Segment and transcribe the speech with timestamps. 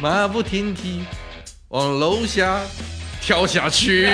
[0.00, 1.02] 马不停蹄
[1.68, 2.58] 往楼下
[3.20, 4.08] 跳下去。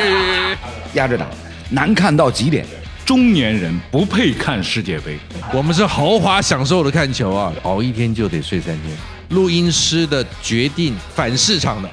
[0.95, 1.27] 压着打，
[1.71, 2.67] 难看到极点。
[3.05, 5.17] 中年人不配看世界杯，
[5.53, 8.97] 我们是豪华享受的看球啊，熬一天就得睡三天。
[9.29, 11.89] 录音师的决定反市场的，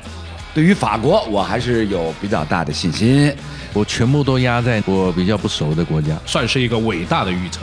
[0.56, 3.32] 对于法国，我还是有比较大的信心。
[3.74, 7.62] 我全部都压在我比较不熟的国家，算是一个伟大的预测。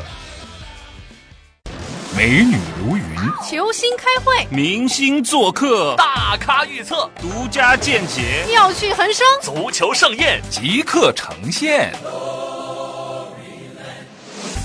[2.20, 3.04] 美女如云，
[3.48, 11.94] 球星开会，明星做客，大咖预测，独家见解，妙趣横生，足球盛宴即刻呈现。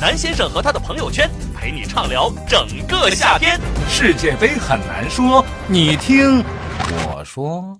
[0.01, 3.57] 南先生和他的朋友圈陪你畅聊整个夏天。
[3.87, 6.43] 世界杯很难说，你听
[7.07, 7.79] 我说。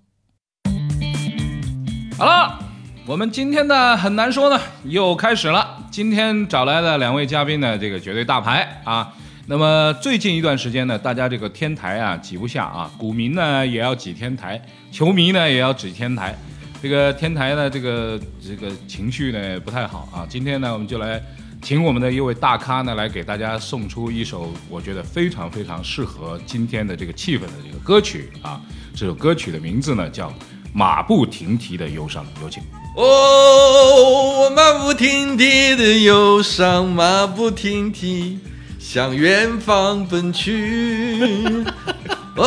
[2.18, 2.58] 好了，
[3.06, 5.80] 我们今天的很难说呢又开始了。
[5.92, 9.12] 今天找来的两位嘉宾呢，这个绝对大牌啊。
[9.48, 14.60] 那么最近一段时间呢，大家这个天台啊挤不下啊，股民呢也要挤天台，
[14.92, 16.36] 球迷呢也要挤天台。
[16.82, 20.26] 这个天台呢，这个这个情绪呢不太好啊。
[20.28, 21.22] 今天呢，我们就来
[21.62, 28.60] 请我们的一位大咖呢，来给大家送出一首我觉得非常非常适合今天的这个气氛的这个歌曲啊。
[28.96, 30.28] 这首歌曲的名字呢叫
[30.74, 32.64] 《马不停蹄的忧伤》，有请。
[32.96, 38.40] 哦，我马不停蹄的忧伤，马不停蹄
[38.88, 41.66] 向远方奔去。
[42.38, 42.46] 哦，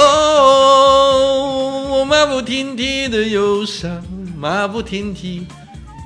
[1.91, 4.01] 我马不停蹄的忧伤，
[4.37, 5.45] 马不停蹄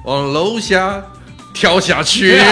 [0.07, 1.05] 往楼下
[1.53, 2.39] 跳下去。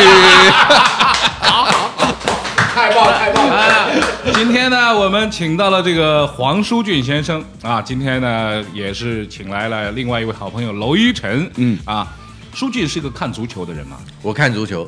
[2.72, 3.56] 太棒了，太棒了！
[3.56, 3.89] 啊，
[4.34, 12.06] 今天呢，我们请到了这个黄书俊先生啊，今天呢也是请来了另外一位好朋友娄一晨，嗯啊，
[12.53, 14.87] 书俊是一个看足球的人嘛，我看足球，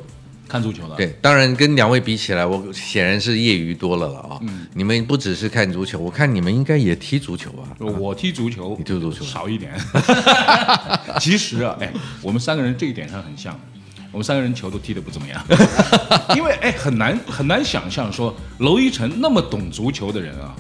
[0.53, 4.39] 看足球的，对，当然跟两位比起来，我显然是业余多了了啊。
[4.75, 7.63] 你们不只是看足球，我看你们应该也踢足球吧？
[7.79, 9.73] 我踢足球，你踢足球少一点。
[11.19, 13.59] 其实啊，哎，我们三个人这一点上很像，
[14.11, 15.43] 我们三个人球都踢得不怎么样，
[16.37, 20.55] 因为哎很难很难想象说娄一成那么懂足球的人啊，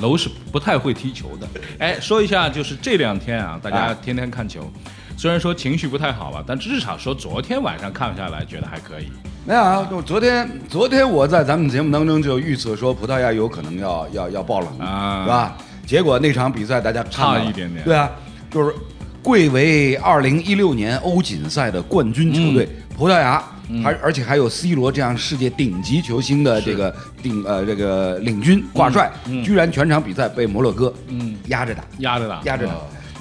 [0.00, 1.46] 楼是不太会踢球的。
[1.78, 4.72] 哎，说一下就是这两天啊，大家天天看球，
[5.16, 9.10] 虽然说情绪不太好吧，但至少说昨天晚上看下来觉得还可以。
[9.46, 15.56] 没有啊，就昨天，昨天我在咱们节目当中就预测说葡萄牙有可能要要要爆冷啊是吧？
[15.86, 18.10] 结果那场比赛大家差一点点对啊，
[18.50, 18.74] 就是
[19.22, 23.42] 贵为二零一六年欧锦赛的冠军球队、葡萄牙，
[23.82, 29.12] 还而且还有 C 罗这样世界顶级球星的这个顶呃这个领军挂帅，
[29.44, 31.36] 居然全场比赛被摩洛哥嗯。
[31.48, 32.72] 压着打，压着打，压着打，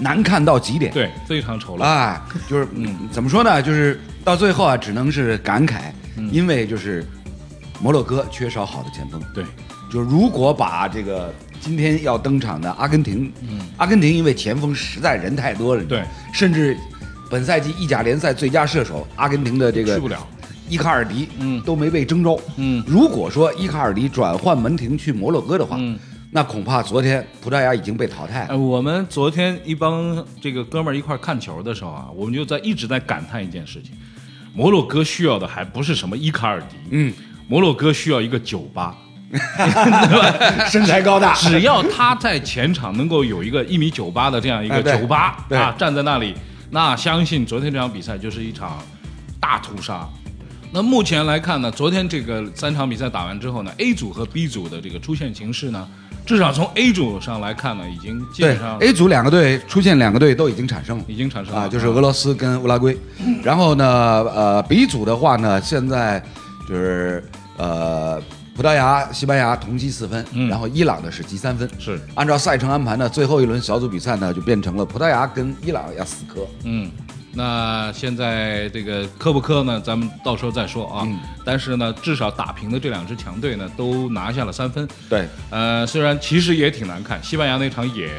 [0.04, 0.92] 难看到极点。
[0.92, 1.84] 对，非常丑陋。
[1.84, 3.62] 啊，就是嗯，怎么说呢？
[3.62, 5.84] 就是到最后啊，只能是感慨，
[6.32, 7.06] 因为就是
[7.82, 9.22] 摩洛哥缺少好的前锋。
[9.34, 9.44] 对，
[9.92, 13.32] 就是如果把这个今天要登场的阿根廷，
[13.78, 16.04] 阿根廷因为前锋实在人太多了，对，
[16.34, 16.78] 甚至
[17.30, 20.28] 本赛季意甲联赛最佳射手阿根廷的这个去不了。
[20.70, 22.40] 伊卡尔迪，嗯都没被征召。
[22.58, 26.00] 嗯如果说伊卡尔迪转换门庭去摩洛哥的话，嗯
[26.36, 28.48] 那恐怕昨天葡萄牙已经被淘汰了。
[28.50, 33.92] 呃，我们昨天一帮这个哥们儿一块儿看球的时候啊，我们就在一直在感叹一件事情：
[34.56, 37.14] 摩洛哥需要的还不是什么伊卡尔迪，嗯，
[37.48, 38.98] 摩洛哥需要一个酒吧，
[40.72, 46.34] 身材高大， 只要他在前场能够有一个一米九八的这样一个酒吧对啊，站在那里，
[46.72, 48.84] 那相信昨天这场比赛就是一场
[49.40, 50.10] 大屠杀。
[50.72, 55.88] 那目前来看呢，昨天这个三场比赛打完之后呢，A 组和 B 组的这个出现形势呢，
[56.26, 61.04] 至少从 A 组上来看呢，已经基本上 A 组两个队出现两个队都已经产生了。
[61.08, 62.98] 已经产生了啊，就是俄罗斯跟乌拉圭。
[63.44, 66.24] 然后呢，呃，B 组的话呢，现在
[66.68, 67.24] 就是
[67.58, 68.22] 呃，
[68.56, 71.70] 葡萄牙、西班牙同积四分，嗯然后伊朗呢是积三分。
[71.78, 76.46] 是按照赛程安排呢，最后一轮小组比赛呢就变成了葡萄牙跟伊朗要死磕。
[76.64, 76.90] 嗯，
[77.36, 79.82] 那现在这个磕不磕呢？
[79.82, 81.02] 咱们到时候再说啊。
[81.06, 84.88] 嗯但是呢，至少打平的这两支强队呢，都拿下了三分。
[85.10, 88.10] 对，呃，虽然其实也挺难看，西班牙那场也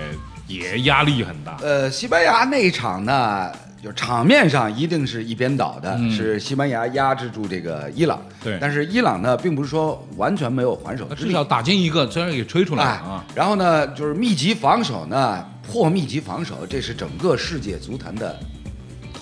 [0.46, 1.56] 也压力很大。
[1.62, 3.50] 呃，西班牙那一场呢，
[3.82, 8.20] 就场面上一定是一边倒的，嗯是西班牙压制住这个伊朗。
[8.42, 11.28] 对但是伊朗呢，并不是说完全没有还手之力。
[11.28, 18.38] 至少打进一个，虽然给吹出来了哎啊。，然后呢，就是密集防守呢，破密集防守，这是整个世界足坛的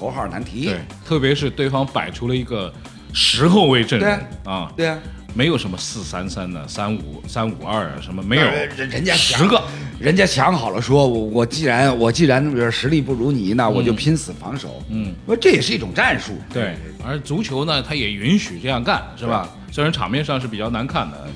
[0.02, 0.64] 头号难题。
[0.64, 2.72] 对，特别是对方摆出了一个
[3.12, 4.10] 十后卫阵容
[4.44, 4.98] 啊，对啊，
[5.32, 9.62] 没有什么四三三的、三五三五二啊，什么没有，呃人人家想十个。
[10.00, 14.82] 人家想好了说，我我既然我既然就是实力不如你，那我就拼死防守。
[14.88, 16.32] 嗯，那这也是一种战术。
[16.52, 16.74] 对，
[17.06, 19.48] 而足球呢，它也允许这样干，是吧？
[19.70, 21.28] 虽然场面上是比较难看的，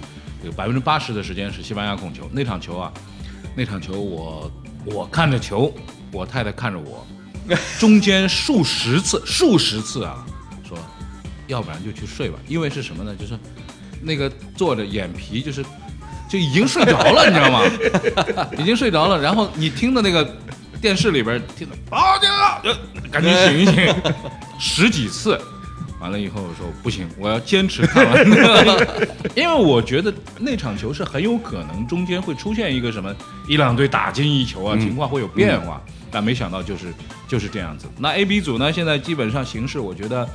[0.42, 2.28] 有百分之八十的时间是西班牙控球。
[2.32, 2.92] 那场球啊，
[3.54, 4.50] 那场球我
[4.84, 5.72] 我看着球，
[6.10, 7.06] 我太太看着我，
[7.78, 10.24] 中间数十次、数十次啊，
[10.68, 10.78] 说，
[11.46, 13.14] 要不然就去睡吧，因为是什么呢？
[13.14, 13.38] 就是
[14.02, 15.64] 那个坐着眼皮就是
[16.28, 18.48] 就已经睡着了，你知道吗？
[18.58, 20.36] 已经睡着了，然后你听的那个
[20.80, 22.78] 电视里边听的啊，这个呃
[23.10, 23.94] 赶紧醒一醒，
[24.58, 25.40] 十几次。
[25.98, 28.22] 完了以后我说不行，我要坚持看完，
[29.34, 33.12] 因为我觉得那场球是很有可能中间会出现一个什么
[33.48, 35.80] 伊朗队打进一球啊，情况会有变化，
[36.16, 36.94] 但没想到就是
[37.28, 37.86] 就是这样子。
[37.98, 40.26] 那 A、B 组呢，现在基本上形势我觉得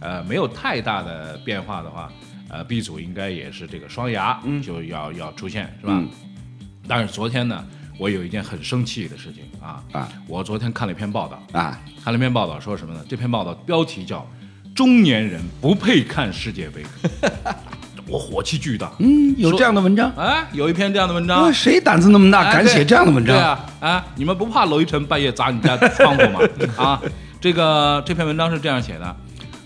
[0.00, 2.12] 呃没有太大的变化的话，
[2.50, 5.94] 呃 B 组应该也是这个双牙就要要出现是吧？
[5.94, 6.06] 嗯
[6.86, 7.64] 但是昨天呢，
[7.98, 10.08] 我有一件很生气的事情啊啊！
[10.26, 13.02] 我昨天看了一篇报道，啊，看了一篇报道，说什么呢？
[13.08, 14.28] 这篇报道标题叫
[14.76, 16.82] “中年人不配看世界杯”，
[18.10, 18.90] 我火气巨大。
[18.98, 23.36] 嗯，有这样的文章，哎，有一篇这样的文章啊，，谁胆子那么大，哎敢写这样的文章？
[23.36, 26.40] 对啊，啊，你们不怕娄一晨半夜砸你家窗户吗？
[26.76, 27.00] 啊，
[27.40, 29.16] 这个这篇文章是这样写的，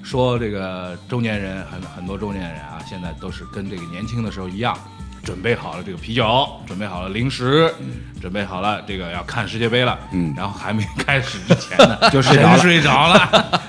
[0.03, 4.77] 说这个中年人很很多中年人啊，现在都是跟这个年轻的时候一样，
[5.25, 7.73] 准备好了这个啤酒，准备好了零食，
[8.21, 10.33] 准备好了这个要看世界杯了，嗯。
[10.37, 12.59] 然后还没开始之前呢 就睡着了。
[12.63, 13.63] 睡着了，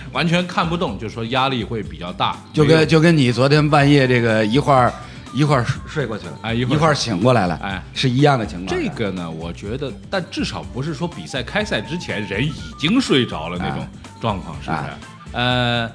[0.12, 4.92] 完全看不动，就说压力会比较大，就跟就跟你昨天半夜这个一会儿
[5.34, 8.68] 一会儿睡过去了，哎一会儿一块儿醒过来了，哎，是一样的情况。
[8.78, 13.86] 这个呢，我觉得，但至少不是说比赛开赛之前人已经睡着了那种
[14.20, 14.82] 状况，是不是？
[14.82, 14.98] 啊。
[15.32, 15.90] 呃，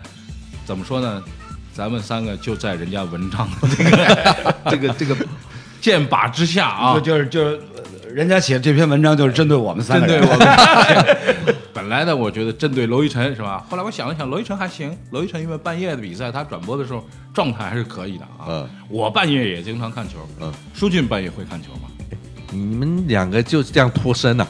[0.66, 1.24] 怎么说呢？
[1.78, 5.16] 咱们三个就在人家文章的 这个这个这个
[5.80, 10.20] 剑靶之下啊就，就是就是，呃人家写这篇文章就是针对我们三个人。
[10.20, 11.56] 针对我们。
[11.76, 13.64] 本来呢，我觉得针对娄一晨是吧？
[13.70, 14.98] 后来我想了想，娄一晨还行。
[15.12, 18.48] 娄一晨因为半夜的比赛，他转播的时候状态还是可以的啊。
[18.50, 20.16] 嗯我半夜也经常看球。
[20.42, 21.82] 嗯，舒俊半夜会看球吗？
[22.50, 24.48] 你们两个就这样脱身了、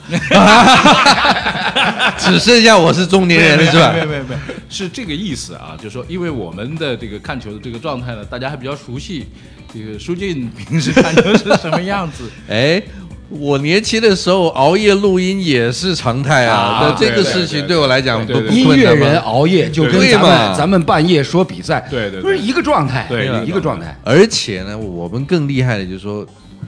[2.18, 3.94] 只剩下我是中年人了，是吧？
[3.94, 4.40] 没有没有没有，
[4.70, 9.26] 是这个意思啊，就是说，因为我们的这个看球的这个状态呢，大家还比较熟悉。
[9.74, 12.24] 这个舒静平时看球是什么样子？
[12.48, 12.82] 哎，
[13.28, 16.56] 我年轻的时候熬夜录音也是常态啊。
[16.56, 23.94] 啊那这个事情对对我来讲音困难嘛乐人熬夜就跟对咱们咱们半夜说比赛，对对对不是一个状态，对一个状态。
[24.06, 26.26] 而且呢，我们更厉害的就是说，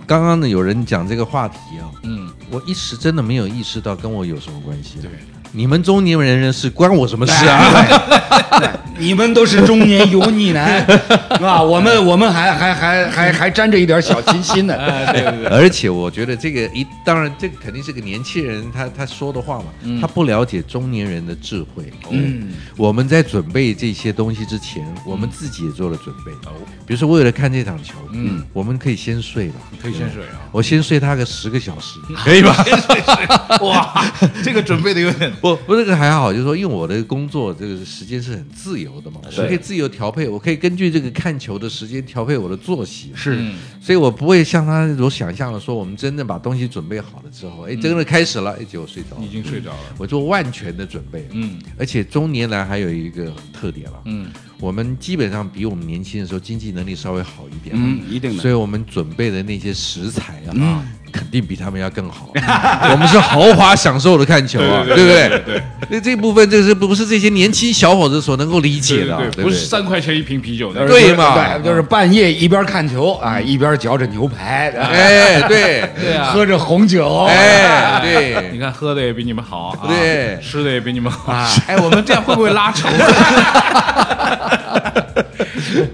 [0.08, 5.00] 刚刚呢有人讲这个话题啊，嗯，我一时真的没有意识到跟我有什么关系。
[5.02, 5.12] 对，
[5.52, 7.64] 你们中年人是关我什么事啊？
[8.60, 10.86] 对，你们都是中年油腻男，
[11.38, 11.62] 是吧？
[11.62, 14.76] 我们我们还还还还还沾着一点小清新呢。
[14.78, 19.66] 哎，对对对，而且我觉得这个一，当然这个肯定是个年轻人他他说的话嘛，
[20.02, 21.92] 他不了解中年人的智慧。
[22.10, 26.32] 嗯，我们在准备这些东西之前，我们自己也做了准备。
[26.50, 26.54] 哦，
[26.86, 30.42] 比如说，为了看这场球，嗯，我们可以先睡吧，可以先睡啊。
[30.52, 32.54] 我先睡他个十个小时，可以吧？
[32.64, 34.06] 先睡睡哇，
[34.44, 43.12] 这个准备的有点 不不，这个还好，就是说，因为我的工作这个时间是很自由的嘛，我可以自由调配，我可以根据这个看球的时间调配我的作息。
[43.16, 49.24] 是嗯所以我不会像他所想象的说，我们真正把东西准备好了之后，哎，真的开始了，哎，结果睡着了。
[49.24, 49.80] 已经睡着了。
[49.98, 54.28] 我做万全的准备，嗯而且中年来还有一个特点了，嗯，
[54.60, 58.42] 我们基本上比我们年轻的时候经济能力稍微好一点，嗯，一定的。
[58.42, 62.30] 所以我们准备的那些食材啊，嗯肯定比他们要更好。
[62.92, 65.64] 我们是豪华享受的看球啊，对对不对对？
[65.90, 70.88] 那这部分这是不是这些年轻小伙子所能够理解的不是三块钱一瓶啤酒的。
[70.88, 81.32] 对嘛对，就是半夜一边看球啊，一边嚼着牛排，哎，对， 对啊，喝着红酒，哎，对， 你看喝的也比你们好，啊对吃的也比你们好。
[81.32, 82.88] 啊哎，我们这样会不会拉仇？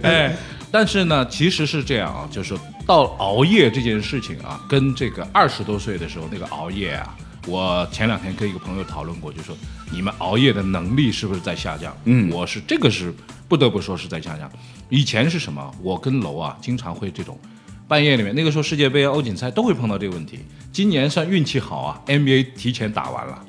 [0.01, 0.31] 哎，
[0.77, 2.53] 但是呢，其实是这样啊，就是
[2.85, 7.15] 到熬夜这件事情啊，跟这个二十多岁的时候那个熬夜啊，
[7.47, 9.55] 我前两天跟一个朋友讨论过，就说
[9.89, 11.95] 你们熬夜的能力是不是在下降？
[12.03, 13.13] 嗯我是这个是
[13.47, 14.51] 不得不说是在下降。
[14.89, 15.73] 以前是什么？
[15.81, 17.39] 我跟楼啊，经常会这种。
[17.87, 20.39] 半夜里面，那个时候世界杯、欧锦赛都会碰到这个问题。
[20.73, 23.41] 今年算运气好啊，NBA 提前打完了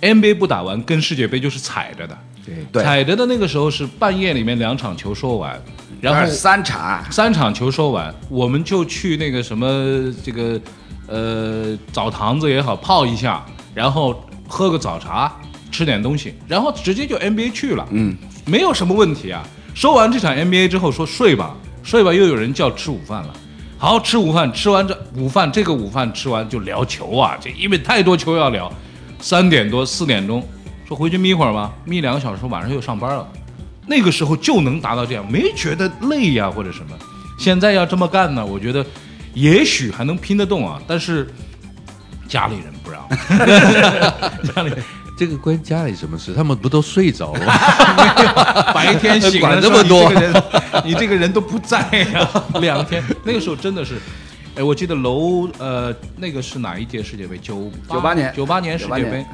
[0.00, 2.18] ，NBA 不打完跟世界杯就是踩着的，
[2.72, 5.62] 对踩着的那个时候是半夜里面两场球说完，
[6.00, 9.66] 然后三场，三场球收完，我们就去那个什么
[10.22, 10.60] 这个
[11.06, 15.32] 呃澡堂子也好泡一下，然后喝个早茶，
[15.70, 19.42] 吃点东西，然后直接就 NBA 去了，嗯，没有什么问题啊。
[19.74, 23.34] 收完这场 NBA 之后说睡吧，睡吧，又有人叫吃午饭了。
[23.78, 28.72] 好，吃午饭，吃完这午饭，这个午饭吃完就聊球啊，这因为太多球要聊。
[29.18, 30.46] 三点多四点钟，
[30.86, 33.26] 说回去眯会儿吧，眯两个小时，晚上又上班了。
[33.86, 36.96] 那个时候就能达到这样，没觉得累呀、或者什么。
[37.38, 38.84] 现在要这么干呢，我觉得
[39.34, 41.28] 也许还能拼得动啊，但是
[42.26, 43.06] 家里人不让，
[44.54, 44.72] 家里
[45.18, 46.34] 这个关家里什么事？
[46.34, 47.52] 他们不都睡着了吗？
[48.74, 50.42] 白天醒管了这么多你这个人，
[50.84, 51.80] 你这个人都不在
[52.12, 52.28] 呀、
[52.60, 53.98] 两天，那个时候真的是，
[54.56, 57.38] 哎，我记得楼呃，那个是哪一届世界杯？
[57.38, 59.24] 九九八年九八年世界杯，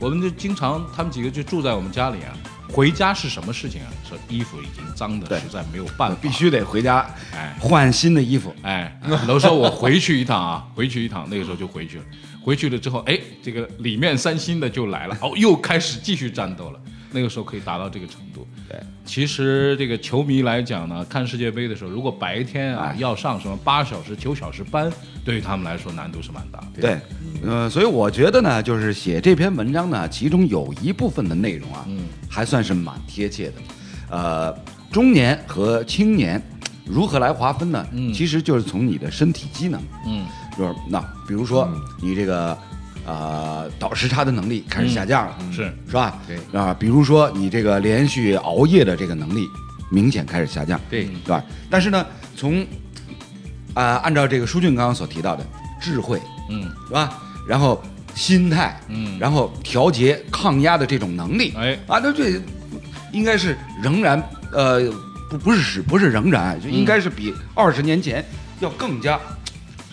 [0.00, 2.32] 我们就经常他们几个就住在我们家里啊。
[2.74, 3.86] 回家是什么事情啊？
[4.08, 8.52] 说衣服已经脏的实在没有办法，必须得回家哎换新的衣服。
[8.62, 12.04] 哎，楼说我回去一趟啊， 回去一趟，那个时候就回去了。
[12.42, 16.80] 回去了之后，哎，这个里面三星的就来了，哦，又开始继续战斗了。
[17.14, 18.46] 那个时候可以达到这个程度。
[18.68, 24.92] 对，其实这个球迷来讲呢，看世界杯的时候，如果白天啊哎要上什么八小时、九小时班，
[25.24, 26.80] 对于他们来说难度是蛮大的。
[26.80, 26.98] 对，
[27.44, 33.54] 呃，所以我觉得呢，就是写这篇文章呢，其中有一部分的内容啊，嗯还算是蛮贴切的。
[34.10, 34.52] 呃，
[34.90, 36.42] 中年和青年
[36.84, 37.86] 如何来划分呢？
[37.92, 41.68] 嗯其实就是从你的身体机能，嗯就是那比如说
[42.02, 42.56] 你这个
[43.06, 45.72] 呃倒时差的能力开始下降了，是。
[45.86, 46.18] 是吧？
[46.26, 46.38] 对。
[46.58, 49.46] 啊，比如说你这个连续熬夜的这个能力
[49.90, 51.04] 明显开始下降，对。
[51.06, 51.42] 是吧？
[51.70, 52.04] 但是呢，
[52.36, 52.66] 从
[53.74, 55.44] 啊、按照这个舒俊刚刚所提到的
[55.80, 57.20] 智慧，嗯，是吧？
[57.46, 57.82] 然后
[58.14, 59.18] 心态，嗯。
[59.18, 61.78] 然后调节抗压的这种能力，哎。
[61.86, 62.40] 啊，那这
[63.12, 64.80] 应该是仍然呃
[65.28, 68.24] 不不是是不是仍然，就应该是比二十年前
[68.60, 69.18] 要更加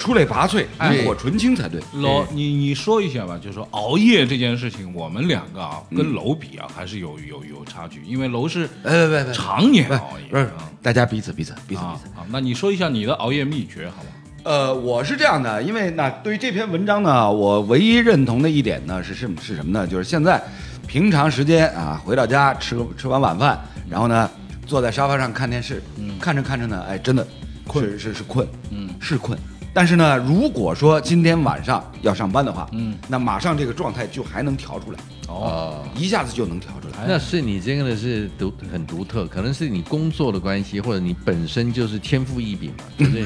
[0.02, 1.80] 出类拔萃、哎炉火纯青才对。
[1.94, 12.10] 楼，你你说一下吧，就是说熬夜这件事情，我们两个啊跟楼比啊，还是有有有差距，因为楼是哎，别别常年熬夜不是啊，大家彼此彼此彼此彼啊此。
[12.20, 14.16] 啊，那你说一下你的熬夜秘诀好不好？
[14.52, 19.86] 呃，我是这样的，因为那对于这篇文章呢，我唯一认同的一点呢是是是什么呢？
[19.86, 20.42] 就是现在
[20.88, 24.28] 平常时间啊，回到家吃个吃完晚饭，然后呢
[24.66, 25.80] 坐在沙发上看电视，
[26.20, 27.26] 看着看着呢，哎，真的
[27.68, 29.38] 困是是是困，嗯是困。
[29.74, 37.06] 但是呢，如果说今天晚上要上班的话，嗯，那马上这个状态就还能调出来，哦，一下子就能调出来。
[37.08, 43.26] 那是你这个呢是独很独特，可能是你工作的关系，或者你本身就是天赋异禀嘛，就 是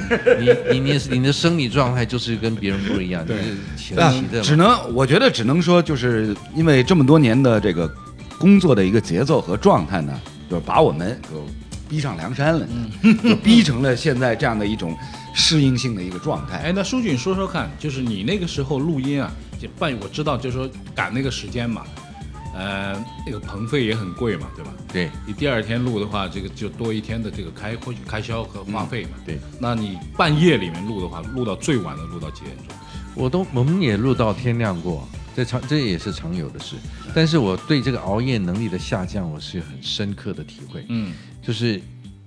[0.72, 3.42] 你你你你的生理状态就是跟别人不一样，就是
[3.76, 7.92] 前啊期的只能我觉得只能说，就是因为这么多年的这个
[8.38, 10.14] 工作的一个节奏和状态呢，
[10.48, 11.44] 就是把我们就
[11.90, 12.68] 逼上梁山了，
[13.24, 14.96] 就逼成了现在这样的一种
[15.36, 16.58] 适应性的一个状态。
[16.60, 21.86] 哎，那舒俊说说看，就是你那个时候录音啊，就半我知道，就是说赶那个时间嘛，
[22.56, 22.96] 呃，
[23.28, 24.74] 那个棚费也很贵嘛，对吧？
[24.92, 29.12] 对你第二天录的话，这个就多一天的这个开开开销和花费嘛。
[29.26, 32.76] 对，那你半夜里面录的话，录到最晚的录到几点钟？
[33.14, 36.76] 我都我们也录到天亮过，这常这也是常有的事。
[37.14, 40.86] 但是我对这个熬夜能力的下降，我是有很深刻的体会。
[40.90, 41.82] 嗯就是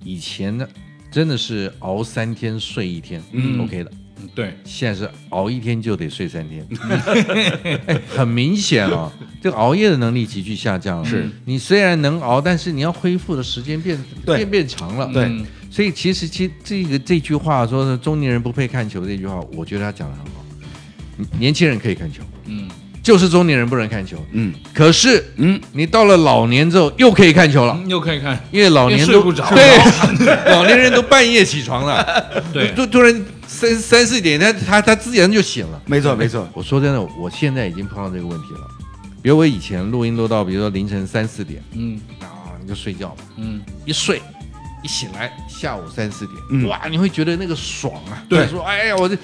[0.05, 0.67] 以前呢，
[1.11, 3.91] 真的是熬三天睡一天，嗯 OK 的。
[4.21, 6.67] 嗯，对，现在是熬一天就得睡三天，
[7.87, 9.11] 哎很明显哦，
[9.41, 11.05] 这个熬夜的能力急剧下降了。
[11.05, 13.97] 是你虽然能熬，但是你要恢复的时间变
[14.27, 15.09] 变变长了。
[15.13, 20.45] 对嗯所以其实其实这个这句话说中年人不配看球这句话，我觉得他讲的很好。
[21.39, 22.69] 年轻人可以看球，嗯，
[23.03, 24.17] 就是中年人不能看球。
[24.33, 24.53] 嗯。
[24.75, 29.79] 可是嗯，你到了老年之后又可以看球了，嗯又可以看，因为老年都睡不着对，
[30.53, 35.81] 老年人都半夜起床了，对，突突然三三四点，他他他自然就醒了。
[35.87, 38.61] 没错没错，我说真的，我现在已经碰到这个问题了。
[39.21, 42.01] 比如我以前录音录到，比如说凌晨三四点嗯。
[42.21, 44.23] 啊，你就睡觉吧，嗯，一睡
[44.85, 46.69] 一醒来下午三四点，嗯。
[46.69, 48.23] 哇，你会觉得那个爽啊！
[48.29, 48.47] 对。
[48.47, 49.17] 说哎呀，我这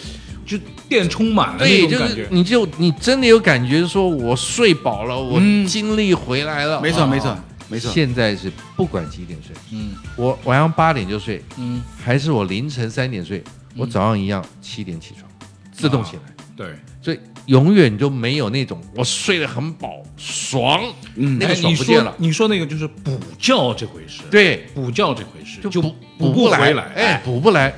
[0.45, 0.59] 就
[0.89, 2.29] 电充满了那对，就是种感觉。
[2.31, 6.77] 你就你真的有感觉，说我睡饱了，我嗯精力回来了。
[6.77, 7.37] 啊没错没错
[7.69, 7.91] 没错。
[7.91, 13.43] 现在是不管几点睡，嗯我晚上八点就睡，嗯，还是我凌晨三点睡，
[13.77, 15.31] 我早上一样七点起床，
[15.73, 16.23] 自动起来。
[16.57, 16.69] 对，
[17.03, 20.81] 所以永远就没有那种我睡得很饱爽，
[21.17, 22.15] 嗯那个爽不见了。
[22.19, 27.75] 你说那个就是补觉这回事，，对，补觉这回事就补补不回来，哎，补不来。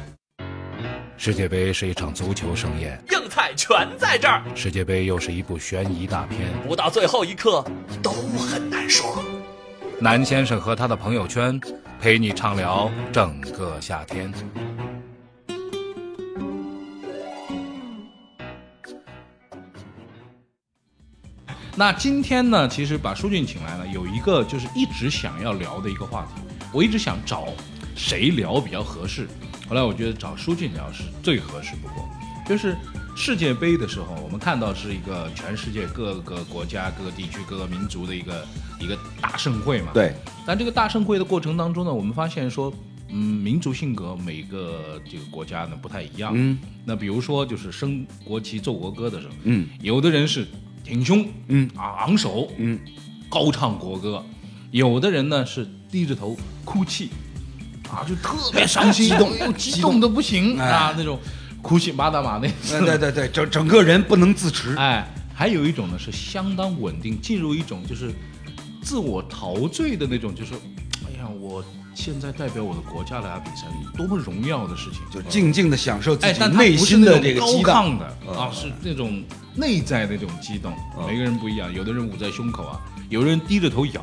[1.19, 6.41] 世界杯是一场足球盛宴，硬菜全在这儿，世界杯又是一部悬疑大片。
[6.69, 7.65] 不到最后一刻
[8.03, 9.25] 都很难说。
[9.99, 11.59] 南先生和他的朋友圈，
[11.99, 14.31] 陪你畅聊整个夏天。
[21.75, 26.43] 那今天呢，其实把舒俊请来了，有一个就是一直想要聊的一个话题，
[26.73, 27.49] 我一直想找
[27.95, 29.27] 谁聊比较合适。
[29.69, 32.09] 后来我觉得找舒俊聊是最合适不过，
[32.47, 32.77] 就是
[33.17, 38.47] 世界杯的时候，我们看到是一个全世界各个国家、各个地区、各个民族的一个
[38.81, 39.93] 一个大盛会嘛。。
[39.93, 40.15] 对，
[40.47, 42.73] 但这个大盛会的过程当中呢，我们发现说，
[43.09, 46.33] 嗯，民族性格每个这个国家呢不太一样。
[46.35, 50.47] 嗯，那比如说就是升国旗、奏国歌的时候，嗯，有的人是
[50.85, 52.79] 挺胸，嗯啊昂首，嗯，
[53.29, 54.23] 高唱国歌；
[54.71, 57.09] 有的人呢是低着头哭泣，
[57.91, 61.19] 啊，就特别伤心，激动，激动的不行哎啊，那种
[61.63, 64.75] 哭泣巴达马那对对对对，整整个人不能自持。
[64.77, 68.13] 哎，还有一种呢是相当稳定，进入一种就是
[68.83, 70.55] 自我陶醉的那种，就是
[71.05, 71.65] 哎呀，我
[71.95, 73.67] 现在代表我的国家来比赛，
[73.97, 75.01] 多么荣耀的事情！
[75.11, 77.91] 就静静的享受自哎，己内心的这个激荡。
[77.91, 78.07] 亢的
[78.39, 79.25] 啊，是那种
[79.55, 80.73] 内在的那种激动。
[81.09, 84.03] 每个人不一样，有的人捂在胸口啊，有的人低着头摇，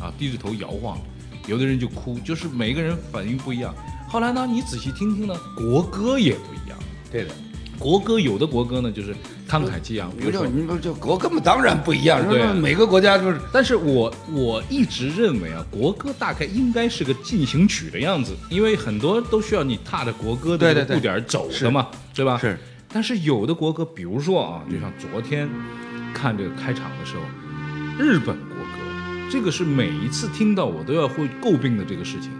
[0.00, 0.96] 啊，低着头摇晃，
[1.46, 3.74] 有的人就哭，就是每个人反应不一样。
[4.08, 6.78] 后来呢，你仔细听听呢，国歌也不一样。
[7.10, 7.30] 对的，
[7.78, 9.14] 国歌有的国歌呢，就是
[9.48, 22.38] 慷慨激昂，比如说就你们就国歌嘛当然不一样，对啊每个国家就是但是我我一直认为啊，国歌大概应该是个进行曲的样子，因为很多都需要你踏着国歌的步点走的嘛，对吧？
[22.38, 22.58] 是。
[22.92, 25.48] 但是有的国歌，比如说啊，就像昨天
[26.14, 27.22] 看这个开场的时候，
[28.02, 28.55] 日本国歌，
[29.28, 32.30] 这个是每一次听到我都要会诟病的这个事情，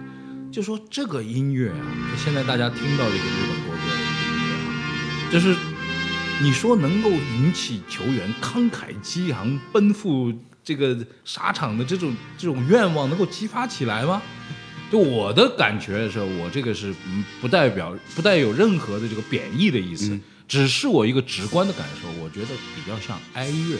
[0.52, 5.55] 就说这个音乐啊，就现在大家听到这个日本国歌的这个音乐啊，就是
[6.43, 14.23] 你说能够引起球员慷慨激昂、奔赴这个沙场的这种这种愿望，能够激发起来吗？
[14.90, 23.76] 就我的感觉是，我这个是嗯不代表不带有任何的这个贬义的意思，只是我一个直观的感受，我觉得比较像哀乐。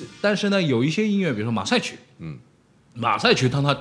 [0.00, 2.38] 是但是呢，有一些音乐，比如说马赛曲，嗯，
[2.94, 3.76] 马赛曲当它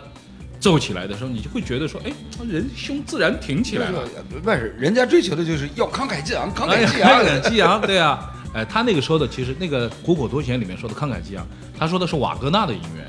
[0.59, 2.11] 奏起来的时候，你就会觉得说，哎，
[2.49, 4.07] 人胸自然挺起来了。
[4.43, 7.25] 不是人家追求的就是要慷慨激昂，慷慨激昂慷。
[7.25, 11.47] 慨激昂，对啊，哎，他那个说的其实那个《虎口脱险》里面说的慷慨激昂，
[11.77, 13.05] 他说的是瓦格纳的音乐，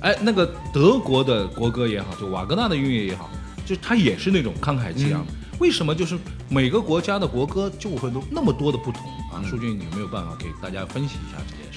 [0.00, 3.28] 哎，那个德国的国歌也好，就瓦格纳的音乐也好，
[3.66, 5.26] 就他也是那种慷慨激昂。
[5.60, 6.18] 为什么就是
[6.48, 9.42] 每个国家的国歌就会有那么多的不同啊？
[9.48, 11.73] 舒俊，你有没有办法给大家分析一下这件事？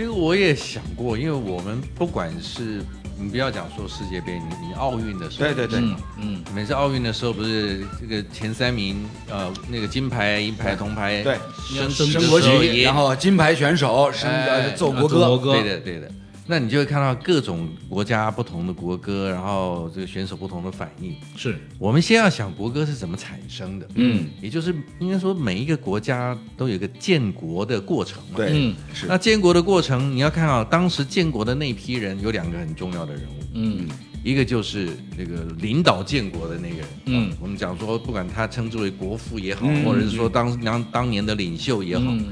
[0.00, 2.82] 这个我也想过，因为我们不管是
[3.18, 5.78] 你不要讲说世界杯，你你奥运的时候，对对对。
[5.78, 11.36] 嗯嗯，每次奥运的时候，不是这个前三名，呃，那个金牌、银牌、铜牌，对。
[11.68, 15.52] 升升国旗，然后金牌选手升哎呃奏国歌，奏国歌。
[15.52, 16.10] 对的，对的。
[16.50, 21.14] 那你就会看到各种国家不同的国歌，然后这个选手不同的反应。
[21.36, 28.36] 是，我们先要想国歌是怎么产生的，嗯，也就是应该说每一个国家都有一个建国的过程嘛。
[28.36, 28.50] 对。
[28.52, 29.06] 嗯，是。
[29.06, 33.88] 那建国的过程，你要看啊，当时建国的那批人有两个很重要的人物，嗯。
[34.22, 37.30] 一个就是那个领导建国的那个人，嗯。
[37.30, 39.84] 啊我们讲说，不管他称之为国父也好，嗯。
[39.84, 42.26] 或者是说当当当年的领袖也好，嗯。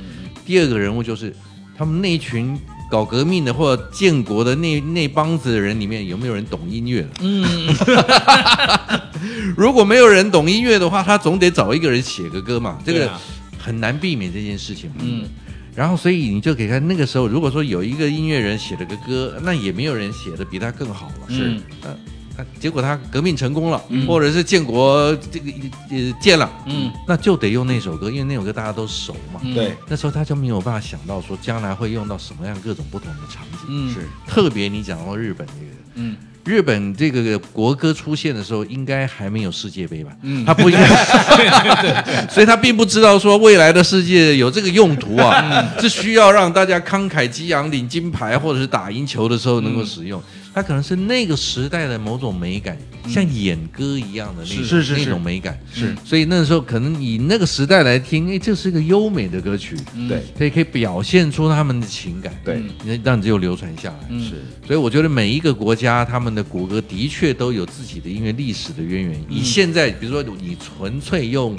[0.45, 1.33] 第二个人物就是
[1.77, 2.59] 他们那群
[2.91, 7.09] 搞革命的或者建国的那那帮子的人里面有没有人懂音乐的？
[7.21, 7.45] 嗯，
[9.57, 13.11] 如果没有人懂音乐的话，他总得找一个人写个歌嘛，这个
[13.59, 14.97] 很难避免这件事情嘛。
[15.03, 15.25] 嗯
[15.75, 21.27] 然后所以你就可以看那个时候，如果说有一个音乐人写了个歌，那也没有人写的比他更好了。
[21.29, 21.97] 是那那
[22.61, 25.51] 结果他革命成功了，或者是建国这个
[25.91, 26.91] 呃建了，嗯。
[27.07, 29.41] 那就得用那首歌，因为那首歌大家都熟嘛。
[29.43, 29.55] 嗯。
[29.55, 33.59] 对，那时候他就没有办法想到说将来会用到什么样各种不同的场景。
[33.69, 33.93] 嗯。
[33.93, 34.09] 是。
[34.27, 36.17] 特别你讲到日本这个，嗯。
[36.45, 40.11] 日本这个国歌出现的时候，应该还没有世界杯吧？
[40.23, 40.45] 嗯。
[40.47, 45.83] 他不应该， 所以他并不知道说未来的世界有这个用途啊，嗯。
[45.83, 50.23] 是需要让大家慷慨激昂、领金牌或者是打赢球的时候能够使用。
[50.55, 55.57] 它可能是那个时代的某种美感，像演歌一样的那种是是是那种美感。
[55.73, 55.95] 是。
[56.05, 59.77] 所以那时候可能以那个时代来听，哎，这是一个优美的歌曲，
[60.09, 64.07] 对可以可以表现出他们的情感，对，那让只有流传下来。
[64.09, 64.21] 嗯。
[64.21, 64.35] 是，
[64.67, 69.25] 所以我觉得每一个国家他们的国歌的确都有自己的音乐历史的渊源。
[69.29, 71.57] 以现在，比如说你纯粹用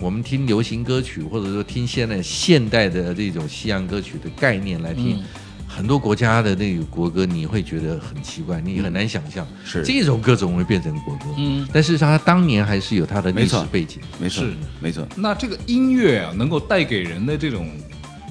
[0.00, 5.18] 我们听流行歌曲，或者说听现在现代的这种西洋歌曲的概念来听。
[5.18, 5.24] 嗯
[5.72, 9.82] 很多国家的那个国歌，你会觉得很奇怪，你很难想象，是。
[9.84, 11.26] 这种歌怎么会变成国歌？
[11.38, 14.00] 嗯，但事实上，它当年还是有它的历史背景。
[14.18, 14.44] 没错
[14.80, 17.70] 没错，那这个音乐啊，能够带给人的这种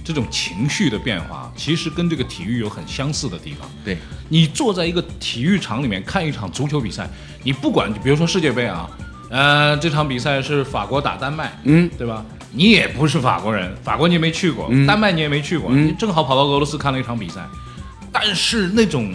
[0.04, 3.69] 这种情绪的变化，其实跟这个体育有很相似的地方。
[3.86, 3.97] 对，
[4.28, 7.10] 你坐在一个体育场里面看一场足球比赛，
[7.43, 8.89] 你不管，比如说世界杯啊，
[9.30, 12.25] 呃，这场比赛是法国打丹麦，嗯，对吧？
[12.51, 17.47] 你也不是法国人，法国你也没去过，嗯丹麦你也没去过，嗯你正好跑到俄罗斯看了一场比赛，
[18.12, 19.13] 但是那种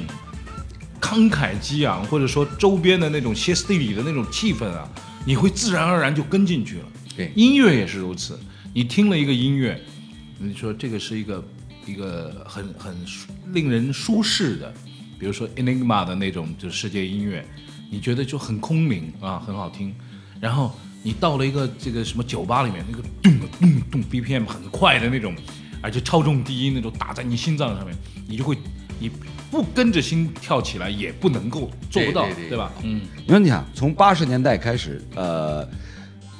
[1.00, 4.88] 慷慨激昂，或者说周边的那种歇斯底里的那种气氛啊，
[5.26, 6.84] 你会自然而然就跟进去了。
[7.16, 8.38] 对音乐也是如此。
[8.72, 9.80] 你听了一个音乐，
[10.38, 11.44] 你说这个是一个
[11.86, 12.96] 一个很很
[13.52, 14.72] 令人舒适的，
[15.18, 17.46] 比如说 Enigma 的那种就是世界音乐，
[17.90, 19.94] 你觉得就很空灵啊，很好听。
[20.40, 25.34] 然后你到了一个这个什么酒吧里面，那个咚咚咚 BPM 很快的那种，
[25.82, 27.94] 而且超重低音那种打在你心脏上面，
[28.26, 28.56] 你就会
[28.98, 29.10] 你
[29.50, 32.72] 不跟着心跳起来也不能够做不到，对对对吧？
[32.82, 35.68] 嗯，你说你想从八十年代开始，呃，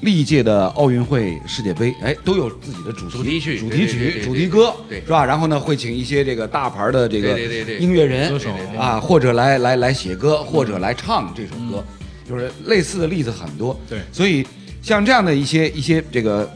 [0.01, 5.27] 历届的奥运会、世界杯，哎，都有自己的主题主题曲主题曲、主题歌，对是吧？
[5.27, 11.85] 然后呢，会请一些这个大牌的这个对对对对音乐人歌手啊，或者来来来写歌，或者来唱这首歌，
[12.29, 13.79] 就是类似的例子很多。
[13.89, 14.47] 对所以
[14.83, 16.51] 像这样的一些一些这个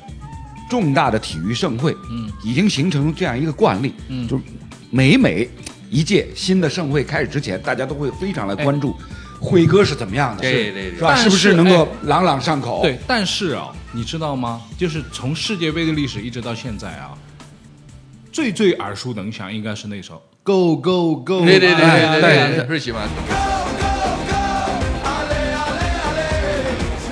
[0.70, 4.42] 重大的体育盛会，嗯，已经形成这样一个惯例，嗯就是
[4.90, 5.48] 每每
[5.90, 8.94] 一届新的盛会开始之前，大家都会非常来关注
[9.40, 11.16] 辉哥是怎么样的，对对对是吧？
[11.16, 12.82] 是不是是能够哎朗朗上口？
[12.82, 14.60] 对，但是啊，你知道吗？
[14.76, 17.12] 就是从世界杯的历史一直到现在啊，
[18.30, 21.42] 最最耳熟能详应该是那首《Go Go Go》。
[21.46, 22.92] 对对对哎对对对，瑞奇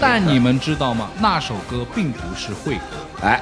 [0.00, 1.10] 但你们知道吗？
[1.20, 2.82] 那首歌并不是会歌，
[3.22, 3.40] 哎，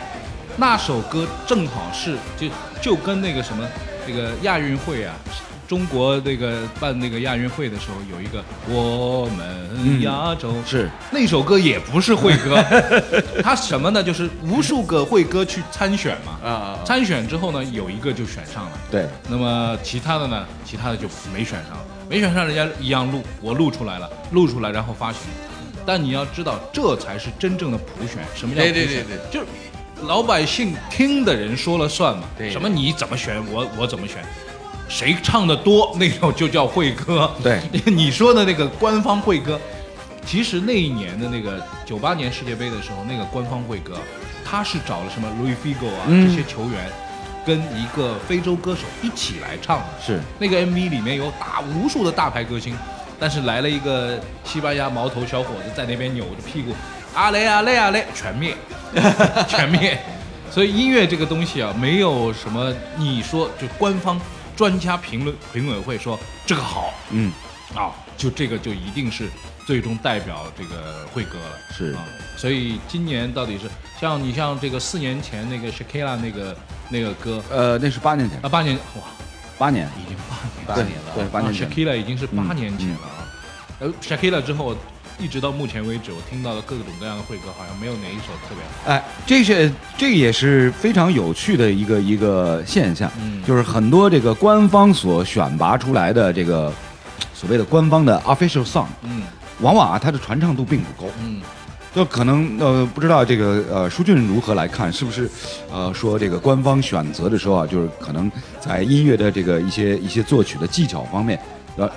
[0.57, 2.49] 那首歌正好是就
[2.81, 3.67] 就跟那个什么
[4.07, 5.15] 那个亚运会啊，
[5.67, 10.89] 中国那个办那个亚运会的时候有一个我们亚洲、是。
[11.11, 12.63] 那首歌也不是会歌，
[13.43, 14.03] 它什么呢？
[14.03, 16.79] 就是无数个会歌去参选嘛，啊啊啊。
[16.85, 21.77] 参选之后呢，有一个就选上了，对，那么其他的呢，其他的就没选上，
[22.09, 25.21] 没选上人家一样录，我录出来了，录出来然后发行。
[25.87, 28.25] 但你要知道，这才是真正的普选。
[28.35, 28.75] 什么叫普选？
[28.75, 29.47] 对对对对就是
[30.03, 32.25] 老百姓听的人说了算嘛。
[32.37, 34.25] 对什么你怎么选，我我怎么选，
[34.89, 37.31] 谁唱的多，那种就叫会歌。
[37.43, 39.61] 对， 你说的那个官方会歌，
[40.27, 43.95] 其实那一年的那个九八年世界杯的时候，那个官方会歌，
[44.45, 46.91] 他是找了什么 Louis Figo 啊、嗯这些球员，
[47.47, 49.85] 跟一个非洲歌手一起来唱的。
[50.05, 52.77] 是那个 MV 里面有大无数的大牌歌星，
[53.19, 56.75] 但是来了一个西班牙毛头小伙子在那边扭着屁股，
[57.15, 58.55] 啊雷啊雷啊雷，全灭，
[59.49, 59.99] 全灭。
[60.51, 64.21] 所以音乐这个东西啊，没有什么你说就官方
[64.55, 66.95] 专家评论评委会说这个好。
[67.11, 67.33] 嗯，
[67.75, 69.29] 啊，就这个就一定是
[69.67, 71.59] 最终代表这个会歌了。
[71.77, 71.93] 是。
[71.95, 72.05] 啊，
[72.37, 73.69] 所以今年到底是
[74.01, 76.57] 像你像这个四年前那个 Shakira 那个
[76.89, 77.43] 那个歌。
[77.51, 79.03] 呃，那是八年前，啊，八年哇，
[79.59, 81.15] 八年，已经八年八年了。
[81.15, 81.71] 对，八啊年前。
[81.71, 83.27] ，Shakira 已经是八年前嗯了啊。
[83.81, 84.77] 呃，Shakira 之后，
[85.19, 88.91] 一直到目前为止，我听到的各种各样的会歌，好像没有哪一首特别好。
[88.91, 93.43] 哎，这是这也是非常有趣的一个一个现象，嗯。
[93.45, 96.73] 就是很多这个官方所选拔出来的这个
[97.33, 99.23] 所谓的官方的 official song，嗯。
[99.61, 101.41] 往往啊它的传唱度并不高，嗯，
[101.95, 105.31] 就可能呃不知道这个呃舒俊如何来看，是不是
[105.71, 108.31] 呃说这个官方选择的时候啊，就是可能
[108.61, 111.39] 在音乐的这个一些一些作曲的技巧方面，
[111.77, 111.91] 呃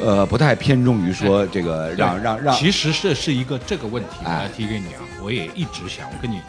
[0.00, 6.40] 呃不太偏重于说这个让对让让其实这是一个这个问题，我哎来提给你啊，我也一直想，我跟你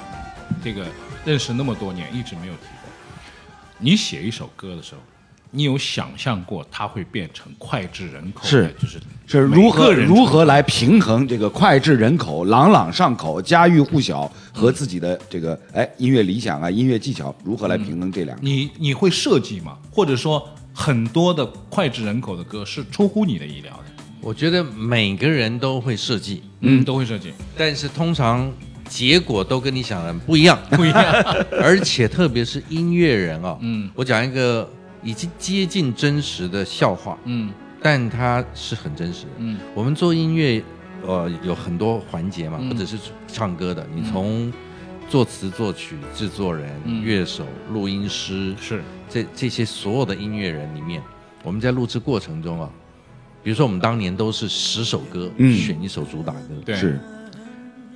[0.63, 0.84] 这个
[1.23, 2.89] 认识那么多年，一直没有提过。
[3.78, 5.02] 你写一首歌的时候，
[5.51, 8.45] 你有想象过它会变成脍炙人口？
[8.45, 18.43] 是就是是如何如何来平衡这个脍炙人口、朗朗上口、家喻户晓和自己的这个哎音乐理想啊、音乐技巧如何来平衡这两个？
[18.43, 19.77] 你你会设计吗？
[19.91, 24.03] 或者说很多的脍炙人口的歌是出乎你的意料的？
[24.21, 28.51] 我觉得每个人都会设计，嗯，都会设计，但是通常
[28.88, 31.01] 结果都跟你想的不一样，不一样。
[31.62, 34.69] 而且特别是音乐人啊、嗯我讲一个
[35.03, 37.51] 已经接近真实的笑话，嗯。
[37.81, 39.31] 但它是很真实的。
[39.38, 39.57] 嗯。
[39.73, 40.62] 我们做音乐，
[41.05, 42.69] 呃，有很多环节嘛，嗯。
[42.69, 44.51] 不只是唱歌的，你从
[45.09, 47.01] 作词、作曲、制作人、嗯。
[47.01, 48.83] 乐手、录音师，是。
[49.09, 51.01] 这这些所有的音乐人里面，
[51.43, 52.69] 我们在录制过程中啊，
[53.41, 55.55] 比如说我们当年都是十首歌、嗯。
[55.55, 56.75] 选一首主打歌，对。
[56.75, 56.99] 是。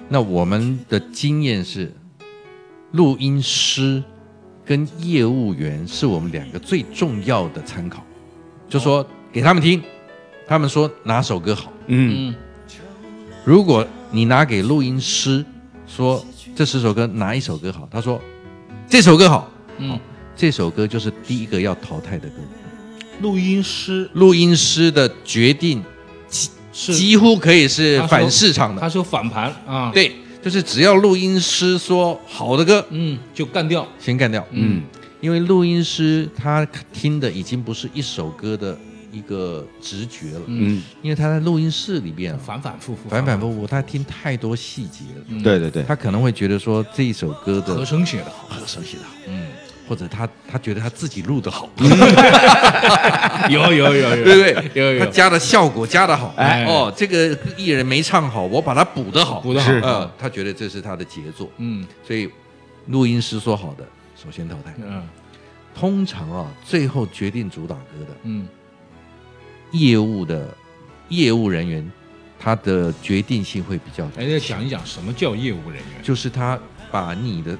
[0.09, 1.91] 那我们的经验是，
[2.91, 4.03] 录音师
[4.65, 8.03] 跟业务员是我们两个最重要的参考，
[8.69, 9.81] 就说给他们听，
[10.47, 11.71] 他们说哪首歌好。
[11.87, 12.29] 嗯。
[12.29, 12.35] 嗯。
[13.45, 15.43] 如果你拿给录音师
[15.85, 18.21] 说这十首歌哪一首歌好，他说
[18.87, 19.99] 这首歌好，嗯，
[20.35, 22.35] 这首歌就是第一个要淘汰的歌。
[23.21, 24.09] 录音师。
[24.13, 25.83] 录音师的决定
[26.29, 34.45] 几几乎可以是反市场的他，是有反盘啊，，对，就是只要录音师说好的歌，嗯，就干掉，先干掉。
[34.51, 34.83] 嗯。
[35.21, 38.77] 因为录音师他听的已经不是一首歌的
[39.09, 45.41] 一个直觉了，嗯，嗯，因为他在录音室里边啊反反复复，反反复复，他听太多细节了，嗯。
[45.41, 49.47] 对对对，他可能会觉得说这一首歌的和声写的好，和声写的好，嗯
[49.87, 51.69] 或或者他他觉得他自己录的好，
[53.47, 54.71] 有有有有，对不对？
[54.73, 54.99] 有有。
[54.99, 56.65] 他加的效果加的好，哎。
[56.65, 59.71] 哦，这个艺人没唱好，我把它补的好，补的好。
[59.71, 59.79] 是。
[59.81, 61.85] 呃，他觉得这是他的杰作，嗯。
[62.03, 62.27] 所以
[62.87, 64.73] 录音师说好的，首先淘汰。
[64.83, 65.07] 嗯。
[65.75, 68.47] 通常啊，最后决定主打歌的嗯。
[69.71, 70.47] 业务的
[71.09, 71.91] 业务人员，
[72.39, 76.01] 他的决定性会比较哎，要讲一讲什么叫业务人员？
[76.01, 76.57] 就是他
[76.91, 77.55] 把你的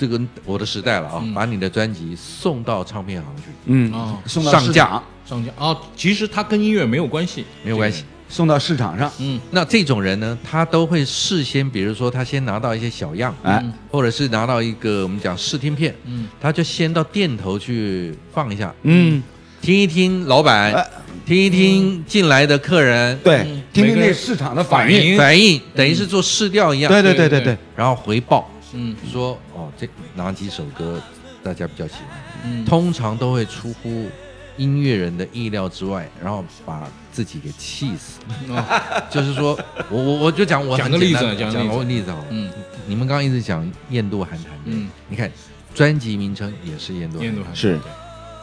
[0.00, 1.34] 这个我的时代了啊，嗯。
[1.34, 3.92] 把你的专辑送到唱片行去，嗯。
[3.92, 5.52] 哦，送到上架市场，上架。
[5.58, 8.04] 哦，其实它跟音乐没有关系，没有关系。
[8.30, 9.38] 送到市场上，嗯。
[9.50, 16.26] 那这种人呢，他都会事先，比如说他先拿到一些小样，哎，或者是拿到一个我们讲试听片，嗯。
[16.40, 19.22] 他就先到店头去放一下，嗯，
[19.60, 20.90] 听一听老板，哎。
[21.26, 27.40] 听一听进来的客人对，听听每个人那市场的反反应应，反应，等于是做试调一样，对对对对。
[27.40, 28.96] 对，然后回报嗯。
[29.10, 31.00] 说哦，这哪几首歌
[31.42, 34.08] 大家比较喜欢，嗯，通常都会出乎
[34.56, 38.20] 音乐人的意料之外，然后把自己给气死。
[38.48, 38.62] 哦。
[39.10, 39.58] 就是说
[39.90, 41.78] 我我我就讲我很讲个例子简单讲讲个例子。
[41.78, 42.50] 个例子好了，嗯。
[42.86, 45.30] 你们刚刚一直讲燕渡寒潭，嗯，你看
[45.74, 47.78] 专辑名称也是燕渡寒潭，印度还是。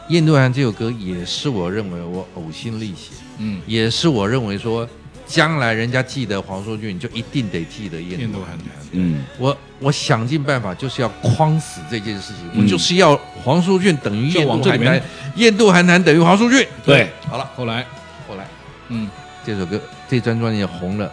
[0.08, 4.88] 燕渡寒潭这首歌也是我认为我呕心沥血，嗯，也是我认为说
[5.26, 8.00] 将来人家记得黄淑俊，就一定得记得。
[8.00, 12.62] 印度寒潭，嗯，我我想尽办法就是要框死这件事情，嗯。
[12.62, 16.66] 我就是要黄淑俊等于就燕往这里面渡寒潭，燕渡寒潭等于黄淑俊。
[16.84, 17.86] 对，好了，后来
[18.28, 18.46] 后来。
[18.88, 19.08] 嗯。
[19.46, 21.10] 这首歌这张专辑红了，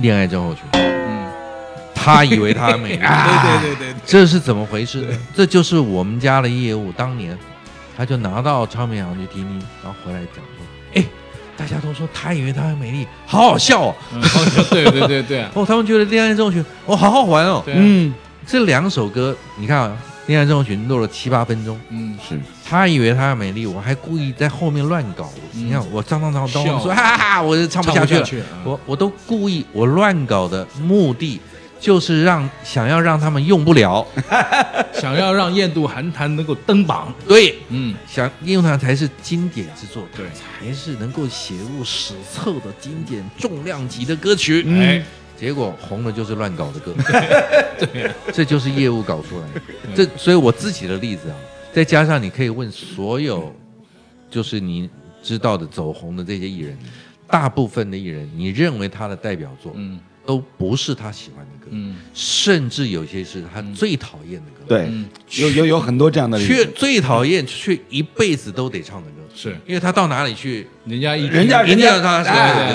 [0.00, 1.28] 恋爱症候群，嗯，
[1.94, 2.96] 他以为他很美。
[2.96, 3.92] 啊，对对对。
[3.92, 5.06] 对，这是怎么回事？
[5.34, 7.36] 这就是我们家的业务，当年
[7.94, 10.42] 他就拿到唱片行去听听，然后回来讲
[11.56, 13.94] 大家都说他以为他很美丽，好好笑哦。
[14.12, 14.20] 嗯
[14.70, 15.44] 对对对对。
[15.54, 17.62] 哦，他们觉得恋爱症候群，哦，好好玩哦。
[17.64, 17.74] 对。
[17.74, 18.12] 啊，嗯，
[18.46, 22.16] 这两首歌，你看啊，恋爱症候群录了七八分钟，嗯。
[22.28, 22.38] 是，
[22.68, 25.30] 他以为他很美丽，我还故意在后面乱搞。
[25.54, 28.22] 嗯你看我唱唱唱，当笑我说哈哈哈，我就唱不下去了。
[28.22, 31.40] 去，我我都故意我乱搞的目的，
[31.78, 34.06] 就是让想要让他们用不了。
[34.94, 37.94] 想要让印度寒潭能够登榜，对，嗯。
[38.06, 40.26] 想用它才是经典之作，对。
[40.32, 44.64] 才是能够写入史册的经典重量级的歌曲。
[44.66, 44.80] 嗯。
[44.80, 45.04] 哎，
[45.38, 46.94] 结果红的就是乱搞的歌，
[47.78, 49.60] 对，这就是业务搞出来的。
[49.94, 51.36] 这所以我自己的例子啊，
[51.74, 53.54] 再加上你可以问所有，
[54.30, 54.88] 就是你
[55.22, 56.78] 知道的走红的这些艺人，
[57.26, 61.96] 大部分的艺人，你认为他的代表作嗯都不是他喜欢的歌，嗯。
[62.12, 64.86] 甚至有些是他最讨厌的歌，对。
[64.90, 65.06] 嗯，
[65.38, 69.56] 有有有很多这样的却最讨厌却一辈子都得唱的歌，是。
[69.66, 72.22] 因为他到哪里去，人家一人家一定要他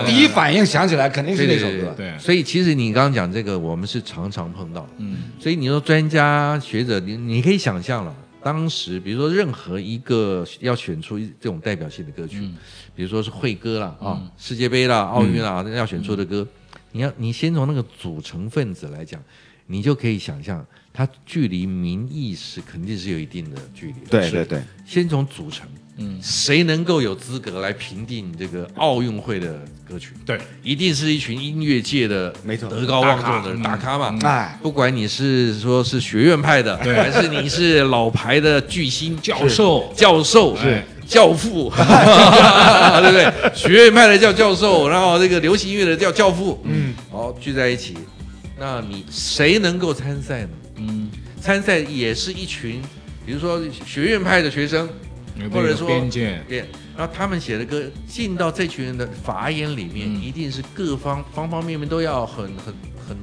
[0.06, 4.82] 第一反应想起来肯定是那首歌，对，所以其实你刚刚讲这个，我们是常常碰到。
[4.82, 4.90] 的。
[5.00, 5.18] 嗯。
[5.40, 12.56] 所以你说专家学者，你你可以想象了，当时比如说任何一个要选出这种代表性的歌曲，嗯。
[12.94, 15.74] 比如说是会歌啦啊、世界杯啦、奥运啦，嗯。
[15.74, 16.46] 要选出的歌，
[16.92, 19.22] 你要你先从那个组成分子来讲，
[19.68, 24.08] 你就可以想象它距离民意是肯定是有一定的距离的。
[24.10, 25.66] 对对对，先从组成，
[25.98, 26.20] 嗯。
[26.22, 30.14] 谁能够有资格来评定这个奥运会的歌曲？
[30.26, 32.70] 对，一定是一群音乐界的没错。
[32.70, 33.78] 德高望重的大咖。
[33.78, 34.10] 大咖嘛。
[34.10, 34.20] 嗯。
[34.28, 36.94] 哎，不管你是说是学院派的，对。
[36.96, 43.52] 还是你是老牌的巨星教授教授是教父， 对不对？
[43.54, 47.98] 学院派的叫教授，然后这个流行音乐的叫教父，嗯，好聚在一起，
[48.58, 50.50] 那你谁能够参赛呢？
[50.78, 51.10] 嗯，
[51.42, 52.82] 参赛也是一群，
[53.26, 54.88] 比如说学院派的学生，
[55.54, 56.60] 或者说边界，对，
[56.96, 60.22] 然后他们写的歌进到这群人的法眼里面，嗯。
[60.24, 62.74] 一定是各方方方面面都要很很
[63.06, 63.18] 很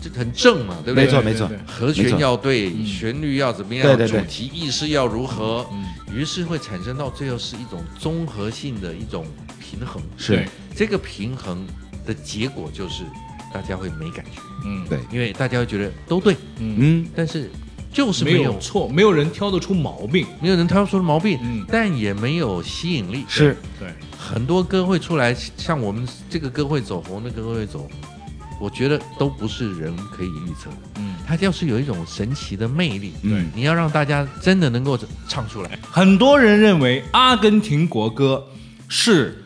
[0.00, 1.04] 这很正嘛，对不对？
[1.04, 2.86] 没错没错和弦要对，嗯。
[2.86, 4.20] 旋律要怎么样，对对对。
[4.22, 9.26] 主题意识要如何，嗯于是会产生到最后是一种综合性的一种
[9.60, 10.02] 平衡。
[10.16, 11.66] 是，这个平衡
[12.06, 13.04] 的结果就是
[13.52, 14.84] 大家会没感觉，嗯。
[14.88, 14.98] 对。
[15.12, 17.50] 因为大家会觉得都对，嗯，嗯，但是
[17.92, 21.64] 就是没没有有错，没有人挑得出毛病，没有人挑出毛病，嗯。
[21.68, 23.24] 但也没有吸引力。
[23.28, 23.56] 是。
[23.78, 27.90] 对，很多歌会出来，像我们这个歌会走红，那个歌会走红，
[28.60, 30.76] 我觉得都不是人可以预测的。
[30.96, 35.70] 嗯，它就是有一种神奇的魅力，对你要让大家真的能够唱出来。
[35.82, 38.42] 很多人认为阿根廷国歌
[38.88, 39.44] 是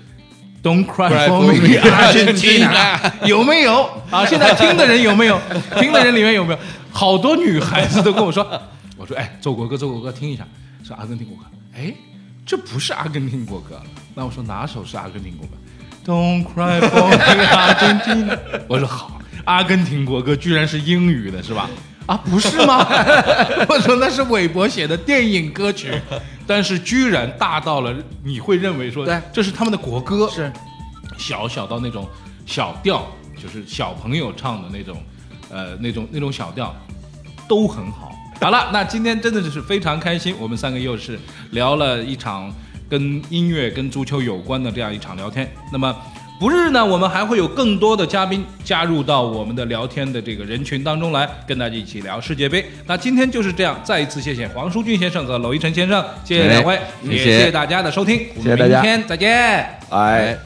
[0.62, 4.25] Don't Cry for me, Argentina，有没有啊？
[4.31, 5.40] 现在听的人有没有？
[5.81, 6.59] 听的人里面有没有？
[6.92, 8.47] 好多女孩子都跟我说，
[8.97, 10.47] 我说哎，奏国歌，奏国歌，听一下，
[10.85, 11.42] 是阿根廷国歌。
[11.75, 11.92] 哎，
[12.47, 13.83] 这不是阿根廷国歌。
[14.14, 15.55] 那我说哪首是阿根廷国歌
[16.05, 18.38] ？Don't Cry for Me Argentina。
[18.68, 21.68] 我说好，阿根廷国歌居然是英语的，是吧？
[22.07, 22.85] 啊，不是吗？
[23.68, 25.92] 我说那是韦伯写的电影歌曲，
[26.46, 30.52] 但是居然大到了你会认为说，对这是他们的国歌，是
[31.16, 32.09] 小小到那种
[32.44, 33.07] 小调，
[33.40, 35.00] 就是小朋友唱的那种，
[35.48, 36.74] 呃，那种那种小调，
[37.48, 38.12] 都很好。
[38.40, 41.16] 好了，那今天真的是非常开心，我们三个又是
[41.52, 42.52] 聊了一场
[42.90, 45.48] 跟音乐、跟足球有关的这样一场聊天。
[45.72, 45.94] 那么。
[46.42, 52.68] 不日呢，我们还会有更多的嘉宾加入到我们的聊天的这个人群当中来，跟大家一起聊世界杯。
[52.85, 59.31] 那今天就是这样，再一次谢谢黄书俊先生和娄一晨先生，谢谢两位，也谢谢谢谢大家的收听，我们谢谢大家明天再见。
[59.90, 60.37] 哎。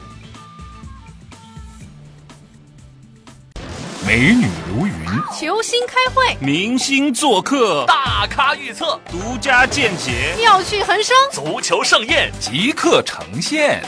[4.05, 4.93] 美女如云，
[5.35, 11.15] 球星开会，明星做客，大咖预测，独家见解，妙趣横生。
[11.31, 13.81] 足球盛宴，即刻呈现。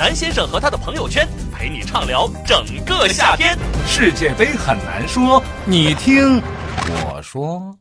[0.00, 3.54] 南先生和他的朋友圈陪你畅聊整个夏天。
[3.86, 6.42] 世界杯很难说，你听
[6.86, 7.76] 我说。